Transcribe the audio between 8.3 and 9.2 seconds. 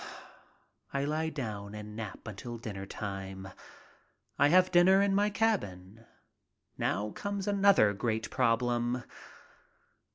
problem.